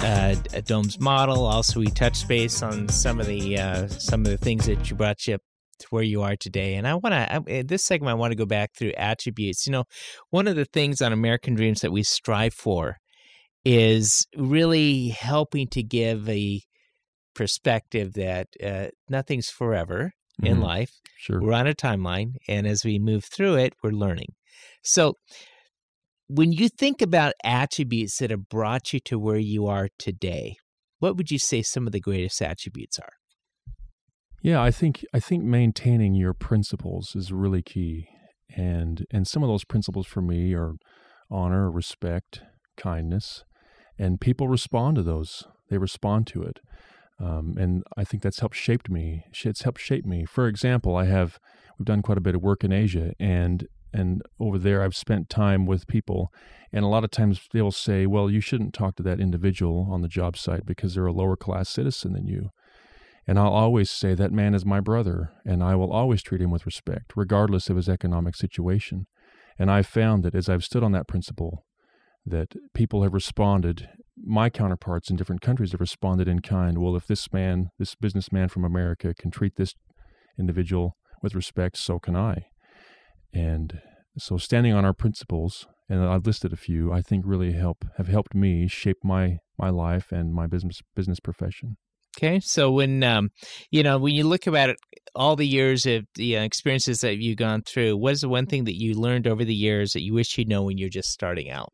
uh, 0.00 0.34
Dome's 0.66 1.00
model. 1.00 1.46
Also, 1.46 1.80
we 1.80 1.86
touched 1.86 2.28
base 2.28 2.62
on 2.62 2.90
some 2.90 3.18
of 3.18 3.24
the 3.24 3.58
uh, 3.58 3.88
some 3.88 4.26
of 4.26 4.26
the 4.26 4.36
things 4.36 4.66
that 4.66 4.90
you 4.90 4.94
brought 4.94 5.26
you 5.26 5.36
up 5.36 5.40
to 5.78 5.86
where 5.88 6.02
you 6.02 6.20
are 6.20 6.36
today. 6.36 6.74
And 6.74 6.86
I 6.86 6.96
want 6.96 7.14
to, 7.14 7.64
this 7.66 7.86
segment, 7.86 8.10
I 8.10 8.14
want 8.14 8.32
to 8.32 8.36
go 8.36 8.44
back 8.44 8.72
through 8.76 8.92
attributes. 8.98 9.66
You 9.66 9.72
know, 9.72 9.84
one 10.28 10.46
of 10.46 10.54
the 10.54 10.66
things 10.66 11.00
on 11.00 11.14
American 11.14 11.54
Dreams 11.54 11.80
that 11.80 11.92
we 11.92 12.02
strive 12.02 12.52
for 12.52 12.98
is 13.64 14.26
really 14.36 15.08
helping 15.18 15.68
to 15.68 15.82
give 15.82 16.28
a 16.28 16.60
perspective 17.34 18.12
that 18.16 18.48
uh, 18.62 18.88
nothing's 19.08 19.48
forever 19.48 20.12
mm-hmm. 20.40 20.52
in 20.52 20.60
life. 20.60 20.92
Sure. 21.18 21.40
We're 21.40 21.52
on 21.52 21.66
a 21.66 21.74
timeline. 21.74 22.34
And 22.48 22.66
as 22.66 22.84
we 22.84 22.98
move 22.98 23.24
through 23.24 23.56
it, 23.56 23.74
we're 23.82 23.90
learning. 23.90 24.34
So, 24.82 25.14
when 26.28 26.50
you 26.50 26.68
think 26.68 27.00
about 27.00 27.34
attributes 27.44 28.18
that 28.18 28.30
have 28.30 28.48
brought 28.48 28.92
you 28.92 28.98
to 29.00 29.16
where 29.16 29.38
you 29.38 29.68
are 29.68 29.88
today, 29.96 30.56
what 30.98 31.16
would 31.16 31.30
you 31.30 31.38
say 31.38 31.62
some 31.62 31.86
of 31.86 31.92
the 31.92 32.00
greatest 32.00 32.42
attributes 32.42 32.98
are? 32.98 33.12
Yeah, 34.42 34.62
I 34.62 34.70
think 34.70 35.04
I 35.14 35.20
think 35.20 35.44
maintaining 35.44 36.14
your 36.14 36.34
principles 36.34 37.14
is 37.14 37.32
really 37.32 37.62
key. 37.62 38.08
And 38.56 39.04
and 39.10 39.26
some 39.26 39.42
of 39.42 39.48
those 39.48 39.64
principles 39.64 40.06
for 40.06 40.20
me 40.20 40.54
are 40.54 40.74
honor, 41.30 41.70
respect, 41.70 42.42
kindness, 42.76 43.44
and 43.98 44.20
people 44.20 44.48
respond 44.48 44.96
to 44.96 45.02
those. 45.02 45.44
They 45.68 45.78
respond 45.78 46.26
to 46.28 46.42
it. 46.42 46.60
Um, 47.18 47.54
and 47.58 47.82
I 47.96 48.04
think 48.04 48.22
that's 48.22 48.40
helped 48.40 48.56
shape 48.56 48.88
me. 48.88 49.24
It's 49.32 49.62
helped 49.62 49.80
shape 49.80 50.04
me. 50.04 50.24
For 50.24 50.48
example, 50.48 50.96
I 50.96 51.06
have 51.06 51.38
we've 51.78 51.86
done 51.86 52.02
quite 52.02 52.18
a 52.18 52.22
bit 52.22 52.34
of 52.34 52.42
work 52.42 52.62
in 52.62 52.72
Asia, 52.72 53.12
and 53.18 53.66
and 53.92 54.22
over 54.38 54.58
there 54.58 54.82
I've 54.82 54.96
spent 54.96 55.30
time 55.30 55.64
with 55.64 55.86
people, 55.86 56.30
and 56.72 56.84
a 56.84 56.88
lot 56.88 57.04
of 57.04 57.10
times 57.10 57.40
they 57.52 57.62
will 57.62 57.72
say, 57.72 58.06
"Well, 58.06 58.30
you 58.30 58.40
shouldn't 58.40 58.74
talk 58.74 58.96
to 58.96 59.02
that 59.04 59.20
individual 59.20 59.88
on 59.90 60.02
the 60.02 60.08
job 60.08 60.36
site 60.36 60.66
because 60.66 60.94
they're 60.94 61.06
a 61.06 61.12
lower 61.12 61.36
class 61.36 61.68
citizen 61.70 62.12
than 62.12 62.26
you." 62.26 62.50
And 63.26 63.38
I'll 63.38 63.52
always 63.52 63.90
say 63.90 64.14
that 64.14 64.32
man 64.32 64.54
is 64.54 64.64
my 64.64 64.80
brother, 64.80 65.32
and 65.44 65.62
I 65.62 65.74
will 65.74 65.90
always 65.90 66.22
treat 66.22 66.40
him 66.40 66.50
with 66.50 66.66
respect, 66.66 67.14
regardless 67.16 67.68
of 67.68 67.76
his 67.76 67.88
economic 67.88 68.36
situation. 68.36 69.06
And 69.58 69.70
I've 69.70 69.86
found 69.86 70.22
that 70.22 70.34
as 70.34 70.48
I've 70.48 70.64
stood 70.64 70.84
on 70.84 70.92
that 70.92 71.08
principle, 71.08 71.64
that 72.24 72.54
people 72.74 73.02
have 73.02 73.14
responded. 73.14 73.88
My 74.18 74.48
counterparts 74.50 75.10
in 75.10 75.16
different 75.16 75.42
countries 75.42 75.72
have 75.72 75.80
responded 75.80 76.26
in 76.28 76.40
kind. 76.40 76.78
Well, 76.78 76.96
if 76.96 77.06
this 77.06 77.32
man, 77.32 77.70
this 77.78 77.94
businessman 77.94 78.48
from 78.48 78.64
America, 78.64 79.14
can 79.14 79.30
treat 79.30 79.56
this 79.56 79.74
individual 80.38 80.96
with 81.22 81.34
respect, 81.34 81.76
so 81.76 81.98
can 81.98 82.16
I. 82.16 82.46
And 83.32 83.80
so, 84.18 84.38
standing 84.38 84.72
on 84.72 84.84
our 84.84 84.94
principles, 84.94 85.66
and 85.88 86.02
I've 86.02 86.26
listed 86.26 86.52
a 86.52 86.56
few, 86.56 86.92
I 86.92 87.02
think 87.02 87.24
really 87.26 87.52
help 87.52 87.84
have 87.96 88.08
helped 88.08 88.34
me 88.34 88.66
shape 88.68 88.98
my 89.04 89.38
my 89.58 89.70
life 89.70 90.12
and 90.12 90.32
my 90.32 90.46
business 90.46 90.80
business 90.94 91.20
profession. 91.20 91.76
Okay, 92.16 92.40
so 92.40 92.70
when 92.70 93.02
um, 93.02 93.28
you 93.70 93.82
know 93.82 93.98
when 93.98 94.14
you 94.14 94.24
look 94.24 94.46
about 94.46 94.70
it, 94.70 94.76
all 95.14 95.36
the 95.36 95.46
years 95.46 95.84
of 95.84 96.04
the 96.14 96.38
uh, 96.38 96.42
experiences 96.42 97.00
that 97.00 97.18
you've 97.18 97.36
gone 97.36 97.62
through, 97.62 97.96
what 97.98 98.14
is 98.14 98.22
the 98.22 98.28
one 98.28 98.46
thing 98.46 98.64
that 98.64 98.80
you 98.80 98.94
learned 98.94 99.26
over 99.26 99.44
the 99.44 99.54
years 99.54 99.92
that 99.92 100.02
you 100.02 100.14
wish 100.14 100.38
you'd 100.38 100.48
know 100.48 100.62
when 100.62 100.78
you're 100.78 100.88
just 100.88 101.10
starting 101.10 101.50
out? 101.50 101.72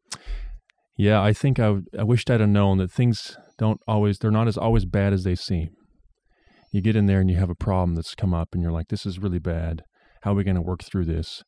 Yeah, 0.97 1.23
I 1.23 1.33
think 1.33 1.59
I, 1.59 1.79
I 1.99 2.05
wished 2.05 2.31
I'd 2.31 2.41
have 2.41 2.49
known 2.49 2.79
that 2.79 2.91
things 2.91 3.37
don't 3.59 3.81
always 3.87 4.19
they're 4.19 4.31
not 4.31 4.49
as 4.49 4.59
always 4.59 4.85
bad 4.85 5.13
as 5.13 5.25
they 5.25 5.35
seem. 5.35 5.71
You 6.71 6.81
get 6.81 6.97
in 6.97 7.07
there 7.07 7.21
and 7.21 7.31
you 7.31 7.37
have 7.37 7.51
a 7.51 7.55
problem 7.55 7.95
that's 7.95 8.15
come 8.15 8.33
up, 8.33 8.49
and 8.53 8.63
you're 8.63 8.73
like, 8.73 8.89
"This 8.89 9.07
is 9.07 9.19
really 9.19 9.39
bad. 9.39 9.83
How 10.23 10.33
are 10.33 10.37
we 10.37 10.45
going 10.45 10.57
to 10.57 10.63
work 10.63 10.83
through 10.83 11.05
this?" 11.07 11.43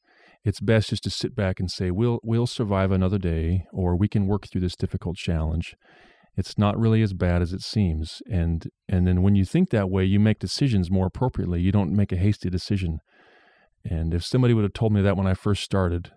It's 0.44 0.60
best 0.60 0.90
just 0.90 1.04
to 1.04 1.10
sit 1.10 1.34
back 1.34 1.60
and 1.60 1.70
say, 1.70 1.90
"We'll 1.90 2.20
we'll 2.22 2.46
survive 2.46 2.90
another 2.90 3.18
day, 3.18 3.64
or 3.72 3.96
we 3.96 4.08
can 4.08 4.26
work 4.26 4.46
through 4.48 4.62
this 4.62 4.76
difficult 4.76 5.16
challenge." 5.16 5.74
it's 6.36 6.58
not 6.58 6.78
really 6.78 7.02
as 7.02 7.12
bad 7.12 7.42
as 7.42 7.52
it 7.52 7.62
seems 7.62 8.22
and 8.30 8.68
and 8.88 9.06
then 9.06 9.22
when 9.22 9.34
you 9.34 9.44
think 9.44 9.70
that 9.70 9.90
way 9.90 10.04
you 10.04 10.18
make 10.18 10.38
decisions 10.38 10.90
more 10.90 11.06
appropriately 11.06 11.60
you 11.60 11.72
don't 11.72 11.94
make 11.94 12.12
a 12.12 12.16
hasty 12.16 12.50
decision 12.50 12.98
and 13.84 14.14
if 14.14 14.24
somebody 14.24 14.54
would 14.54 14.64
have 14.64 14.72
told 14.72 14.92
me 14.92 15.00
that 15.02 15.16
when 15.16 15.26
i 15.26 15.34
first 15.34 15.62
started 15.62 16.12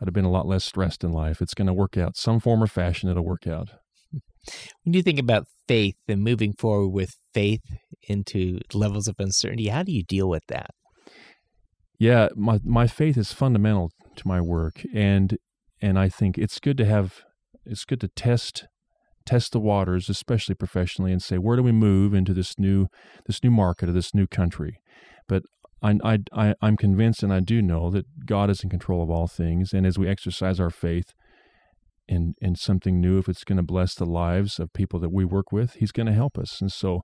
i'd 0.00 0.06
have 0.06 0.14
been 0.14 0.24
a 0.24 0.30
lot 0.30 0.46
less 0.46 0.64
stressed 0.64 1.04
in 1.04 1.12
life. 1.12 1.42
It's 1.42 1.54
going 1.54 1.66
to 1.66 1.74
work 1.74 1.96
out. 1.96 2.16
Some 2.16 2.40
form 2.40 2.62
or 2.62 2.66
fashion 2.66 3.08
it'll 3.08 3.24
work 3.24 3.46
out. 3.46 3.70
When 4.84 4.94
you 4.94 5.02
think 5.02 5.18
about 5.18 5.46
faith 5.68 5.96
and 6.08 6.22
moving 6.22 6.54
forward 6.54 6.88
with 6.88 7.16
faith 7.34 7.62
into 8.08 8.60
levels 8.72 9.06
of 9.06 9.16
uncertainty 9.18 9.68
how 9.68 9.82
do 9.82 9.92
you 9.92 10.02
deal 10.02 10.28
with 10.28 10.44
that? 10.48 10.70
Yeah 11.98 12.28
my 12.34 12.60
my 12.64 12.86
faith 12.86 13.16
is 13.16 13.32
fundamental 13.32 13.90
to 14.16 14.26
my 14.26 14.40
work 14.40 14.82
and 14.94 15.38
and 15.80 15.98
i 15.98 16.08
think 16.08 16.36
it's 16.36 16.58
good 16.58 16.76
to 16.78 16.84
have 16.84 17.22
it's 17.64 17.84
good 17.84 18.00
to 18.00 18.08
test 18.08 18.66
test 19.26 19.52
the 19.52 19.60
waters, 19.60 20.08
especially 20.08 20.54
professionally, 20.54 21.12
and 21.12 21.22
say 21.22 21.38
where 21.38 21.56
do 21.56 21.62
we 21.62 21.72
move 21.72 22.14
into 22.14 22.34
this 22.34 22.58
new 22.58 22.88
this 23.26 23.42
new 23.42 23.50
market 23.50 23.88
or 23.88 23.92
this 23.92 24.14
new 24.14 24.26
country. 24.26 24.80
But 25.28 25.44
I, 25.82 25.98
I, 26.04 26.18
I, 26.32 26.54
I'm 26.60 26.76
convinced, 26.76 27.22
and 27.22 27.32
I 27.32 27.40
do 27.40 27.62
know 27.62 27.90
that 27.90 28.26
God 28.26 28.50
is 28.50 28.62
in 28.62 28.70
control 28.70 29.02
of 29.02 29.10
all 29.10 29.26
things. 29.26 29.72
And 29.72 29.86
as 29.86 29.98
we 29.98 30.08
exercise 30.08 30.60
our 30.60 30.70
faith 30.70 31.14
in 32.08 32.34
in 32.40 32.54
something 32.54 33.00
new, 33.00 33.18
if 33.18 33.28
it's 33.28 33.44
going 33.44 33.56
to 33.56 33.62
bless 33.62 33.94
the 33.94 34.06
lives 34.06 34.58
of 34.58 34.72
people 34.72 35.00
that 35.00 35.12
we 35.12 35.24
work 35.24 35.52
with, 35.52 35.74
He's 35.74 35.92
going 35.92 36.06
to 36.06 36.12
help 36.12 36.38
us. 36.38 36.60
And 36.60 36.70
so, 36.70 37.02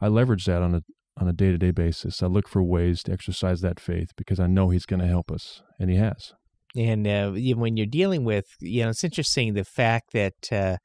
I 0.00 0.08
leverage 0.08 0.46
that 0.46 0.62
on 0.62 0.74
a 0.74 0.82
on 1.16 1.28
a 1.28 1.32
day 1.32 1.50
to 1.50 1.58
day 1.58 1.70
basis. 1.70 2.22
I 2.22 2.26
look 2.26 2.48
for 2.48 2.62
ways 2.62 3.02
to 3.04 3.12
exercise 3.12 3.60
that 3.60 3.78
faith 3.78 4.10
because 4.16 4.40
I 4.40 4.46
know 4.46 4.70
He's 4.70 4.86
going 4.86 5.00
to 5.00 5.08
help 5.08 5.30
us, 5.30 5.62
and 5.78 5.90
He 5.90 5.96
has. 5.96 6.32
And 6.76 7.06
uh, 7.06 7.30
when 7.56 7.76
you're 7.76 7.86
dealing 7.86 8.24
with, 8.24 8.46
you 8.60 8.82
know, 8.82 8.88
it's 8.88 9.04
interesting 9.04 9.54
the 9.54 9.64
fact 9.64 10.12
that 10.12 10.34
uh, 10.50 10.78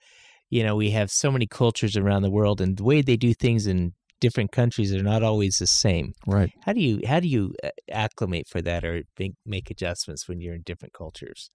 you 0.49 0.63
know, 0.63 0.75
we 0.75 0.91
have 0.91 1.11
so 1.11 1.31
many 1.31 1.45
cultures 1.45 1.95
around 1.95 2.23
the 2.23 2.31
world, 2.31 2.59
and 2.59 2.77
the 2.77 2.83
way 2.83 3.01
they 3.01 3.17
do 3.17 3.33
things 3.33 3.67
in 3.67 3.93
different 4.19 4.51
countries 4.51 4.93
are 4.93 5.03
not 5.03 5.23
always 5.23 5.57
the 5.57 5.67
same. 5.67 6.13
Right. 6.27 6.51
How 6.65 6.73
do 6.73 6.81
you 6.81 7.01
how 7.07 7.19
do 7.19 7.27
you 7.27 7.53
uh, 7.63 7.69
acclimate 7.91 8.47
for 8.47 8.61
that 8.61 8.83
or 8.83 9.03
make, 9.17 9.33
make 9.45 9.71
adjustments 9.71 10.27
when 10.27 10.41
you're 10.41 10.55
in 10.55 10.63
different 10.63 10.93
cultures? 10.93 11.49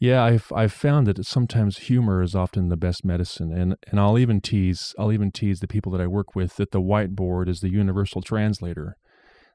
Yeah, 0.00 0.22
I've 0.22 0.52
I've 0.54 0.72
found 0.72 1.06
that 1.08 1.24
sometimes 1.26 1.78
humor 1.78 2.22
is 2.22 2.34
often 2.34 2.68
the 2.68 2.76
best 2.76 3.04
medicine, 3.04 3.52
and 3.52 3.76
and 3.90 3.98
I'll 3.98 4.18
even 4.18 4.40
tease 4.40 4.94
I'll 4.98 5.12
even 5.12 5.32
tease 5.32 5.60
the 5.60 5.66
people 5.66 5.90
that 5.92 6.00
I 6.00 6.06
work 6.06 6.36
with 6.36 6.56
that 6.56 6.70
the 6.70 6.80
whiteboard 6.80 7.48
is 7.48 7.60
the 7.60 7.70
universal 7.70 8.22
translator. 8.22 8.96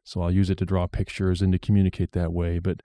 So 0.04 0.22
I'll 0.22 0.32
use 0.32 0.50
it 0.50 0.58
to 0.58 0.66
draw 0.66 0.86
pictures 0.88 1.42
and 1.42 1.54
to 1.54 1.60
communicate 1.60 2.12
that 2.12 2.34
way. 2.34 2.60
But 2.60 2.82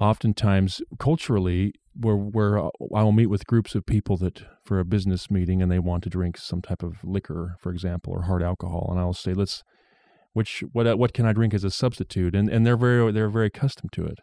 oftentimes, 0.00 0.80
culturally, 0.98 1.74
where 1.96 2.16
where 2.16 2.58
I 2.58 3.02
will 3.02 3.12
meet 3.12 3.26
with 3.26 3.46
groups 3.46 3.74
of 3.74 3.86
people 3.86 4.16
that 4.18 4.42
for 4.64 4.78
a 4.78 4.84
business 4.84 5.30
meeting 5.30 5.62
and 5.62 5.70
they 5.70 5.78
want 5.78 6.02
to 6.04 6.10
drink 6.10 6.36
some 6.36 6.62
type 6.62 6.82
of 6.82 7.04
liquor, 7.04 7.56
for 7.60 7.70
example, 7.70 8.12
or 8.12 8.22
hard 8.22 8.42
alcohol, 8.42 8.88
and 8.90 8.98
I'll 8.98 9.12
say, 9.12 9.34
let's 9.34 9.62
which 10.32 10.64
what 10.72 10.98
what 10.98 11.12
can 11.12 11.26
I 11.26 11.32
drink 11.32 11.54
as 11.54 11.64
a 11.64 11.70
substitute, 11.70 12.34
and 12.34 12.48
and 12.48 12.66
they're 12.66 12.76
very 12.76 13.10
they're 13.12 13.28
very 13.28 13.46
accustomed 13.46 13.92
to 13.92 14.04
it 14.04 14.18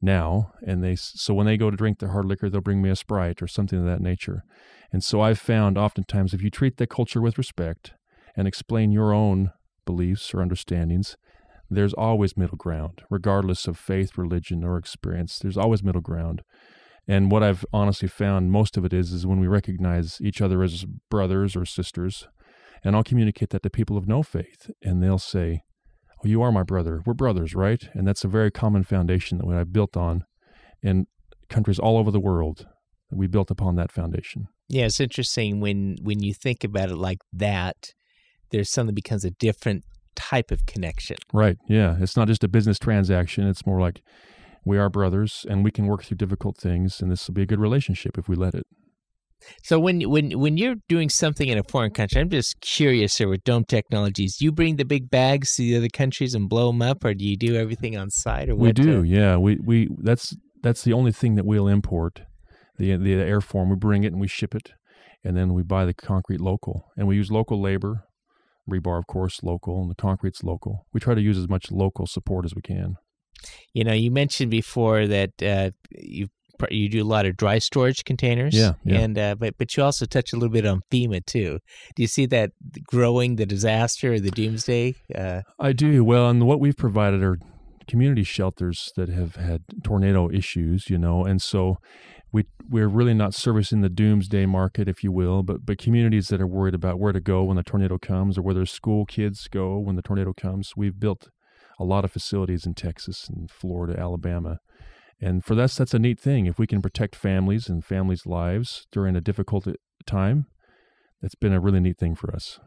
now, 0.00 0.52
and 0.66 0.82
they 0.82 0.96
so 0.96 1.34
when 1.34 1.46
they 1.46 1.56
go 1.56 1.70
to 1.70 1.76
drink 1.76 1.98
their 1.98 2.10
hard 2.10 2.24
liquor, 2.24 2.48
they'll 2.48 2.60
bring 2.60 2.82
me 2.82 2.90
a 2.90 2.96
sprite 2.96 3.42
or 3.42 3.46
something 3.46 3.78
of 3.78 3.84
that 3.84 4.00
nature, 4.00 4.44
and 4.92 5.04
so 5.04 5.20
I've 5.20 5.38
found 5.38 5.78
oftentimes 5.78 6.34
if 6.34 6.42
you 6.42 6.50
treat 6.50 6.78
the 6.78 6.86
culture 6.86 7.20
with 7.20 7.38
respect 7.38 7.92
and 8.34 8.48
explain 8.48 8.90
your 8.90 9.12
own 9.12 9.52
beliefs 9.84 10.32
or 10.32 10.40
understandings, 10.40 11.16
there's 11.70 11.94
always 11.94 12.36
middle 12.36 12.56
ground, 12.56 13.02
regardless 13.10 13.66
of 13.66 13.78
faith, 13.78 14.16
religion, 14.16 14.64
or 14.64 14.76
experience. 14.76 15.38
There's 15.38 15.56
always 15.56 15.82
middle 15.82 16.00
ground. 16.00 16.42
And 17.08 17.30
what 17.30 17.42
I've 17.42 17.64
honestly 17.72 18.08
found 18.08 18.52
most 18.52 18.76
of 18.76 18.84
it 18.84 18.92
is 18.92 19.12
is 19.12 19.26
when 19.26 19.40
we 19.40 19.48
recognize 19.48 20.20
each 20.20 20.40
other 20.40 20.62
as 20.62 20.84
brothers 21.10 21.56
or 21.56 21.64
sisters, 21.64 22.28
and 22.84 22.94
I'll 22.94 23.02
communicate 23.02 23.50
that 23.50 23.62
to 23.62 23.70
people 23.70 23.96
of 23.96 24.06
no 24.06 24.22
faith, 24.22 24.70
and 24.82 25.02
they'll 25.02 25.18
say, 25.18 25.62
"Oh, 26.18 26.28
you 26.28 26.42
are 26.42 26.52
my 26.52 26.62
brother. 26.62 27.02
We're 27.04 27.14
brothers, 27.14 27.54
right?" 27.54 27.82
And 27.94 28.06
that's 28.06 28.24
a 28.24 28.28
very 28.28 28.50
common 28.50 28.84
foundation 28.84 29.38
that 29.38 29.48
I've 29.48 29.72
built 29.72 29.96
on 29.96 30.24
in 30.82 31.06
countries 31.48 31.78
all 31.78 31.98
over 31.98 32.10
the 32.10 32.20
world. 32.20 32.66
We 33.10 33.26
built 33.26 33.50
upon 33.50 33.76
that 33.76 33.92
foundation. 33.92 34.46
Yeah, 34.68 34.86
it's 34.86 35.00
interesting 35.00 35.60
when 35.60 35.96
when 36.02 36.22
you 36.22 36.34
think 36.34 36.64
about 36.64 36.90
it 36.90 36.96
like 36.96 37.18
that. 37.32 37.76
There's 38.50 38.70
something 38.70 38.94
becomes 38.94 39.24
a 39.24 39.30
different 39.30 39.82
type 40.14 40.50
of 40.50 40.66
connection. 40.66 41.16
Right. 41.32 41.56
Yeah. 41.68 41.96
It's 42.00 42.16
not 42.16 42.28
just 42.28 42.44
a 42.44 42.48
business 42.48 42.78
transaction. 42.78 43.46
It's 43.46 43.66
more 43.66 43.80
like 43.80 44.02
we 44.64 44.78
are 44.78 44.88
brothers 44.90 45.44
and 45.48 45.64
we 45.64 45.70
can 45.70 45.86
work 45.86 46.04
through 46.04 46.16
difficult 46.18 46.56
things, 46.58 47.00
and 47.00 47.10
this 47.10 47.26
will 47.26 47.34
be 47.34 47.42
a 47.42 47.46
good 47.46 47.60
relationship 47.60 48.18
if 48.18 48.28
we 48.28 48.36
let 48.36 48.54
it. 48.54 48.66
So 49.64 49.80
when 49.80 50.02
when 50.02 50.38
when 50.38 50.56
you're 50.56 50.76
doing 50.88 51.08
something 51.08 51.48
in 51.48 51.58
a 51.58 51.64
foreign 51.64 51.90
country, 51.90 52.20
I'm 52.20 52.30
just 52.30 52.60
curious 52.60 53.18
here 53.18 53.28
with 53.28 53.42
Dome 53.42 53.64
Technologies. 53.64 54.40
You 54.40 54.52
bring 54.52 54.76
the 54.76 54.84
big 54.84 55.10
bags 55.10 55.56
to 55.56 55.62
the 55.62 55.76
other 55.76 55.88
countries 55.92 56.34
and 56.34 56.48
blow 56.48 56.68
them 56.68 56.80
up, 56.80 57.04
or 57.04 57.12
do 57.12 57.24
you 57.24 57.36
do 57.36 57.56
everything 57.56 57.96
on 57.96 58.10
site? 58.10 58.48
Or 58.48 58.54
We 58.54 58.68
what, 58.68 58.76
do. 58.76 59.00
uh, 59.00 59.02
Yeah. 59.02 59.36
We 59.38 59.58
we 59.64 59.88
that's 59.98 60.36
that's 60.62 60.82
the 60.82 60.92
only 60.92 61.10
thing 61.12 61.34
that 61.34 61.44
we'll 61.44 61.66
import. 61.66 62.22
The 62.78 62.96
the 62.96 63.14
airform 63.14 63.70
we 63.70 63.76
bring 63.76 64.04
it 64.04 64.12
and 64.12 64.20
we 64.20 64.28
ship 64.28 64.54
it, 64.54 64.70
and 65.24 65.36
then 65.36 65.54
we 65.54 65.64
buy 65.64 65.86
the 65.86 65.94
concrete 65.94 66.40
local, 66.40 66.84
and 66.96 67.08
we 67.08 67.16
use 67.16 67.32
local 67.32 67.60
labor, 67.60 68.04
rebar 68.70 68.96
of 68.98 69.08
course 69.08 69.42
local, 69.42 69.82
and 69.82 69.90
the 69.90 69.96
concrete's 69.96 70.44
local. 70.44 70.86
We 70.92 71.00
try 71.00 71.14
to 71.14 71.20
use 71.20 71.36
as 71.36 71.48
much 71.48 71.72
local 71.72 72.06
support 72.06 72.44
as 72.44 72.54
we 72.54 72.62
can. 72.62 72.94
You 73.74 73.84
know, 73.84 73.92
you 73.92 74.10
mentioned 74.10 74.50
before 74.50 75.06
that 75.06 75.42
uh, 75.42 75.70
you 75.90 76.28
you 76.70 76.88
do 76.88 77.02
a 77.02 77.04
lot 77.04 77.26
of 77.26 77.36
dry 77.36 77.58
storage 77.58 78.04
containers. 78.04 78.54
Yeah, 78.54 78.74
yeah. 78.84 79.00
And 79.00 79.18
uh, 79.18 79.34
but 79.34 79.58
but 79.58 79.76
you 79.76 79.82
also 79.82 80.06
touch 80.06 80.32
a 80.32 80.36
little 80.36 80.52
bit 80.52 80.66
on 80.66 80.82
FEMA 80.90 81.24
too. 81.24 81.58
Do 81.96 82.02
you 82.02 82.06
see 82.06 82.26
that 82.26 82.50
growing 82.86 83.36
the 83.36 83.46
disaster 83.46 84.14
or 84.14 84.20
the 84.20 84.30
doomsday? 84.30 84.94
Uh, 85.14 85.42
I 85.58 85.72
do. 85.72 86.04
Well, 86.04 86.28
and 86.30 86.46
what 86.46 86.60
we've 86.60 86.76
provided 86.76 87.22
are 87.22 87.38
community 87.88 88.22
shelters 88.22 88.92
that 88.96 89.08
have 89.08 89.36
had 89.36 89.62
tornado 89.82 90.30
issues, 90.30 90.88
you 90.88 90.98
know, 90.98 91.24
and 91.24 91.42
so 91.42 91.78
we 92.30 92.46
we're 92.68 92.88
really 92.88 93.14
not 93.14 93.34
servicing 93.34 93.82
the 93.82 93.88
doomsday 93.88 94.46
market, 94.46 94.88
if 94.88 95.04
you 95.04 95.12
will, 95.12 95.42
but 95.42 95.64
but 95.66 95.78
communities 95.78 96.28
that 96.28 96.40
are 96.40 96.46
worried 96.46 96.74
about 96.74 96.98
where 96.98 97.12
to 97.12 97.20
go 97.20 97.44
when 97.44 97.56
the 97.56 97.62
tornado 97.62 97.98
comes 97.98 98.38
or 98.38 98.42
where 98.42 98.54
their 98.54 98.66
school 98.66 99.04
kids 99.04 99.48
go 99.48 99.78
when 99.78 99.96
the 99.96 100.02
tornado 100.02 100.32
comes. 100.32 100.72
We've 100.76 100.98
built 100.98 101.30
a 101.82 101.84
lot 101.84 102.04
of 102.04 102.12
facilities 102.12 102.64
in 102.64 102.74
Texas 102.74 103.28
and 103.28 103.50
Florida, 103.50 103.98
Alabama. 103.98 104.58
And 105.20 105.44
for 105.44 105.60
us, 105.60 105.76
that's 105.76 105.94
a 105.94 105.98
neat 105.98 106.18
thing. 106.18 106.46
If 106.46 106.58
we 106.58 106.66
can 106.66 106.80
protect 106.80 107.14
families 107.16 107.68
and 107.68 107.84
families' 107.84 108.26
lives 108.26 108.86
during 108.92 109.16
a 109.16 109.20
difficult 109.20 109.66
time, 110.06 110.46
that's 111.20 111.34
been 111.34 111.52
a 111.52 111.60
really 111.60 111.80
neat 111.80 111.98
thing 111.98 112.14
for 112.14 112.34
us. 112.34 112.58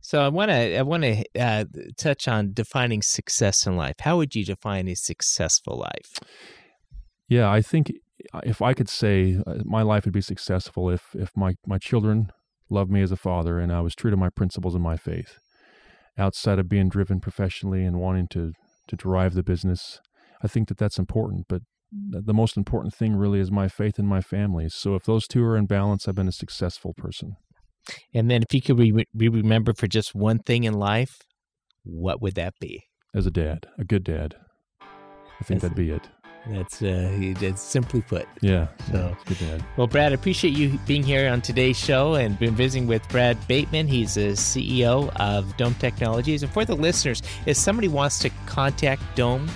so 0.00 0.20
I 0.20 0.28
want 0.28 0.50
to 0.50 0.78
I 0.78 0.82
want 0.82 1.02
to 1.04 1.24
uh, 1.38 1.64
touch 1.96 2.28
on 2.28 2.52
defining 2.52 3.02
success 3.02 3.66
in 3.66 3.76
life. 3.76 3.96
How 4.00 4.16
would 4.16 4.34
you 4.34 4.44
define 4.44 4.88
a 4.88 4.94
successful 4.94 5.78
life? 5.78 6.18
Yeah, 7.28 7.50
I 7.50 7.62
think 7.62 7.92
if 8.44 8.60
I 8.62 8.74
could 8.74 8.88
say 8.88 9.38
uh, 9.46 9.56
my 9.64 9.82
life 9.82 10.04
would 10.04 10.14
be 10.14 10.20
successful 10.20 10.90
if 10.90 11.14
if 11.14 11.30
my 11.36 11.54
my 11.66 11.78
children 11.78 12.30
loved 12.70 12.90
me 12.90 13.02
as 13.02 13.12
a 13.12 13.16
father 13.16 13.58
and 13.58 13.72
I 13.72 13.80
was 13.80 13.94
true 13.94 14.10
to 14.10 14.16
my 14.16 14.30
principles 14.30 14.74
and 14.74 14.82
my 14.82 14.96
faith, 14.96 15.38
outside 16.18 16.58
of 16.58 16.68
being 16.68 16.88
driven 16.88 17.20
professionally 17.20 17.84
and 17.84 17.98
wanting 18.00 18.28
to 18.28 18.52
to 18.88 18.96
drive 18.96 19.34
the 19.34 19.42
business, 19.42 20.00
I 20.42 20.48
think 20.48 20.68
that 20.68 20.78
that's 20.78 20.98
important. 20.98 21.44
But 21.48 21.62
the 21.90 22.34
most 22.34 22.56
important 22.56 22.94
thing 22.94 23.16
really 23.16 23.38
is 23.38 23.50
my 23.50 23.68
faith 23.68 23.98
and 23.98 24.08
my 24.08 24.20
family. 24.22 24.68
So 24.70 24.94
if 24.94 25.04
those 25.04 25.26
two 25.28 25.44
are 25.44 25.56
in 25.56 25.66
balance, 25.66 26.08
I've 26.08 26.14
been 26.14 26.28
a 26.28 26.32
successful 26.32 26.94
person. 26.96 27.36
And 28.14 28.30
then 28.30 28.42
if 28.42 28.52
you 28.54 28.60
could 28.62 28.78
re- 28.78 29.04
be 29.16 29.28
remembered 29.28 29.78
for 29.78 29.86
just 29.86 30.14
one 30.14 30.38
thing 30.38 30.64
in 30.64 30.74
life, 30.74 31.18
what 31.84 32.20
would 32.22 32.34
that 32.34 32.54
be? 32.60 32.84
As 33.14 33.26
a 33.26 33.30
dad, 33.30 33.66
a 33.78 33.84
good 33.84 34.04
dad, 34.04 34.34
I 34.80 35.44
think 35.44 35.60
That's- 35.60 35.62
that'd 35.62 35.76
be 35.76 35.90
it. 35.90 36.08
That's 36.48 36.82
uh, 36.82 37.32
that's 37.40 37.62
simply 37.62 38.00
put. 38.02 38.26
Yeah, 38.40 38.68
So- 38.90 39.16
good 39.26 39.38
dad. 39.38 39.64
Well, 39.76 39.86
Brad, 39.86 40.12
I 40.12 40.14
appreciate 40.14 40.56
you 40.56 40.78
being 40.86 41.02
here 41.02 41.30
on 41.30 41.40
today's 41.42 41.78
show 41.78 42.14
and 42.14 42.38
been 42.38 42.54
visiting 42.54 42.86
with 42.86 43.06
Brad 43.08 43.36
Bateman. 43.48 43.86
He's 43.86 44.14
the 44.14 44.32
CEO 44.32 45.10
of 45.16 45.56
Dome 45.56 45.74
Technologies. 45.74 46.42
And 46.42 46.52
for 46.52 46.64
the 46.64 46.74
listeners, 46.74 47.22
if 47.46 47.56
somebody 47.56 47.88
wants 47.88 48.18
to 48.20 48.30
contact 48.46 49.02
Dome, 49.14 49.48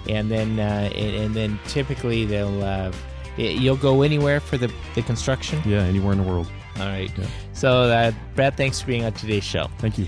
And 0.09 0.31
then, 0.31 0.59
uh, 0.61 0.91
and, 0.95 1.17
and 1.17 1.35
then 1.35 1.59
typically 1.67 2.25
they'll 2.25 2.63
uh, 2.63 2.93
you'll 3.37 3.77
go 3.77 4.03
anywhere 4.03 4.39
for 4.41 4.57
the, 4.57 4.73
the 4.95 5.03
construction. 5.03 5.61
Yeah, 5.65 5.83
anywhere 5.83 6.13
in 6.13 6.19
the 6.19 6.25
world. 6.25 6.51
All 6.79 6.87
right. 6.87 7.11
Yeah. 7.17 7.27
So, 7.53 7.71
uh, 7.71 8.13
Brad, 8.35 8.57
thanks 8.57 8.81
for 8.81 8.87
being 8.87 9.05
on 9.05 9.13
today's 9.13 9.45
show. 9.45 9.69
Thank 9.79 9.99
you. 9.99 10.07